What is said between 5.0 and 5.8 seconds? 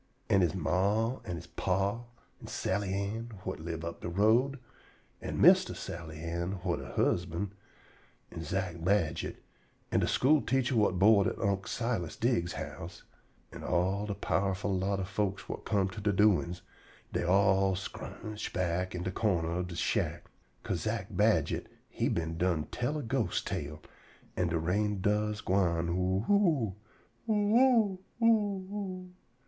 an' Mistah